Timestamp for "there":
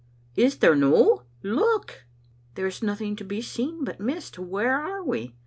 0.57-0.73, 2.55-2.65